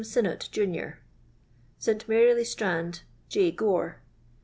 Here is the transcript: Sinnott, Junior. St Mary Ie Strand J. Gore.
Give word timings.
Sinnott, 0.03 0.49
Junior. 0.51 0.97
St 1.77 2.09
Mary 2.09 2.31
Ie 2.31 2.43
Strand 2.43 3.03
J. 3.29 3.51
Gore. 3.51 4.01